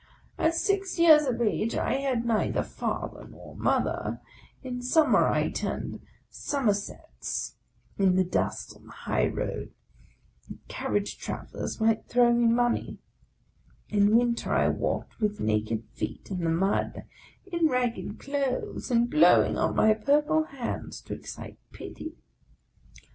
At 0.39 0.55
six 0.55 0.97
years 0.97 1.27
of 1.27 1.39
age 1.43 1.75
I 1.75 1.97
had 1.99 2.25
neither 2.25 2.63
father 2.63 3.27
nor 3.29 3.55
mother; 3.55 4.19
in 4.63 4.81
summer 4.81 5.27
I 5.27 5.51
turned 5.51 5.99
summersets 6.31 7.53
in 7.99 8.15
the 8.15 8.23
dust 8.23 8.75
on 8.75 8.87
the 8.87 8.91
high 8.93 9.27
road, 9.27 9.75
that 10.49 10.67
carriage 10.67 11.19
travelers 11.19 11.79
might 11.79 12.07
throw 12.07 12.33
me 12.33 12.47
money; 12.47 12.97
in 13.89 14.17
winter 14.17 14.51
I 14.51 14.69
walked 14.69 15.19
with 15.19 15.39
naked 15.39 15.83
feet 15.93 16.31
in 16.31 16.43
the 16.45 16.49
mud, 16.49 17.03
in 17.45 17.67
ragged 17.67 18.17
clothes, 18.19 18.89
and 18.89 19.07
blowing 19.07 19.55
on 19.55 19.75
my 19.75 19.93
purple 19.93 20.45
hands 20.45 20.99
to 21.01 21.13
excite 21.13 21.59
pity. 21.73 22.15